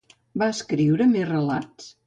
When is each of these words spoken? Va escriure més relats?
Va 0.43 0.47
escriure 0.53 1.09
més 1.13 1.31
relats? 1.31 1.91